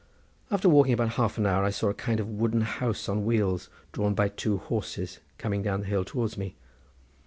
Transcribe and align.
After 0.49 0.67
walking 0.67 0.93
about 0.93 1.09
half 1.09 1.37
an 1.37 1.45
hour 1.45 1.63
I 1.63 1.69
saw 1.69 1.89
a 1.89 1.93
kind 1.93 2.19
of 2.19 2.27
wooden 2.27 2.61
house 2.61 3.07
on 3.07 3.23
wheels 3.23 3.69
drawn 3.91 4.15
by 4.15 4.29
two 4.29 4.57
horses 4.57 5.19
coming 5.37 5.61
down 5.61 5.81
the 5.81 5.85
hill 5.85 6.03
towards 6.03 6.39
me. 6.39 6.55